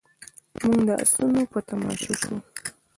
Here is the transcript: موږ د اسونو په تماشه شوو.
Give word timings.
موږ 0.63 0.79
د 0.87 0.89
اسونو 1.03 1.41
په 1.51 1.59
تماشه 1.67 2.13
شوو. 2.21 2.37